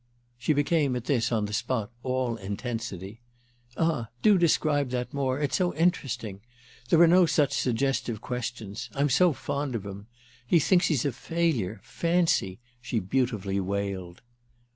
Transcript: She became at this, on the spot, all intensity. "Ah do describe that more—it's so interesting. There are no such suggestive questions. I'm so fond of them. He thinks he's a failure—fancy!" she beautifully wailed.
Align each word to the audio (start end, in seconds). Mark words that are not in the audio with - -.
She 0.39 0.53
became 0.53 0.95
at 0.95 1.05
this, 1.05 1.31
on 1.31 1.45
the 1.45 1.53
spot, 1.53 1.91
all 2.01 2.35
intensity. 2.37 3.21
"Ah 3.77 4.07
do 4.23 4.35
describe 4.39 4.89
that 4.89 5.13
more—it's 5.13 5.55
so 5.57 5.75
interesting. 5.75 6.41
There 6.89 6.99
are 7.01 7.07
no 7.07 7.27
such 7.27 7.53
suggestive 7.53 8.19
questions. 8.19 8.89
I'm 8.95 9.09
so 9.11 9.31
fond 9.31 9.75
of 9.75 9.83
them. 9.83 10.07
He 10.47 10.57
thinks 10.57 10.87
he's 10.87 11.05
a 11.05 11.11
failure—fancy!" 11.11 12.57
she 12.81 12.99
beautifully 12.99 13.59
wailed. 13.59 14.23